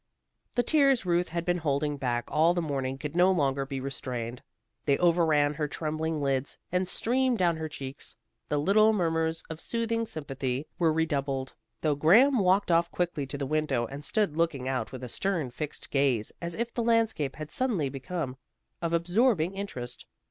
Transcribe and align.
The 0.55 0.63
tears 0.63 1.05
Ruth 1.05 1.29
had 1.29 1.45
been 1.45 1.59
holding 1.59 1.95
back 1.97 2.27
all 2.31 2.55
the 2.55 2.59
morning 2.63 2.97
could 2.97 3.15
no 3.15 3.31
longer 3.31 3.67
be 3.67 3.79
restrained. 3.79 4.41
They 4.85 4.97
overran 4.97 5.53
her 5.53 5.67
trembling 5.67 6.19
lids, 6.19 6.57
and 6.71 6.87
streamed 6.87 7.37
down 7.37 7.57
her 7.57 7.69
cheeks. 7.69 8.17
The 8.49 8.57
little 8.57 8.93
murmurs 8.93 9.43
of 9.47 9.61
soothing 9.61 10.07
sympathy 10.07 10.65
were 10.79 10.91
redoubled, 10.91 11.53
though 11.81 11.93
Graham 11.93 12.39
walked 12.39 12.71
off 12.71 12.89
quickly 12.89 13.27
to 13.27 13.37
the 13.37 13.45
window 13.45 13.85
and 13.85 14.03
stood 14.03 14.35
looking 14.35 14.67
out 14.67 14.91
with 14.91 15.03
a 15.03 15.07
stern, 15.07 15.51
fixed 15.51 15.91
gaze, 15.91 16.31
as 16.41 16.55
if 16.55 16.73
the 16.73 16.81
landscape 16.81 17.35
had 17.35 17.51
suddenly 17.51 17.87
become 17.87 18.37
of 18.81 18.93
absorbing 18.93 19.53
interest. 19.53 20.07